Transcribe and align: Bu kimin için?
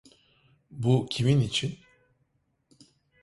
Bu 0.71 1.07
kimin 1.09 1.39
için? 1.41 1.79